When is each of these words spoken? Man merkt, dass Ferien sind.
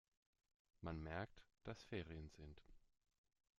Man 0.81 0.97
merkt, 0.99 1.43
dass 1.63 1.83
Ferien 1.83 2.27
sind. 2.31 2.59